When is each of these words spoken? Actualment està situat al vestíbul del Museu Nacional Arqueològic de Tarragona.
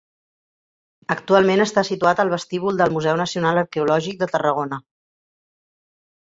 Actualment 1.15 1.61
està 1.65 1.83
situat 1.89 2.21
al 2.23 2.31
vestíbul 2.35 2.79
del 2.79 2.95
Museu 2.95 3.19
Nacional 3.21 3.61
Arqueològic 3.65 4.19
de 4.23 4.29
Tarragona. 4.33 4.81